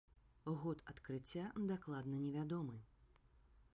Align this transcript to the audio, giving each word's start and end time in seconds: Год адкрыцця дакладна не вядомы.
Год 0.61 0.79
адкрыцця 0.93 1.45
дакладна 1.73 2.15
не 2.25 2.31
вядомы. 2.37 2.75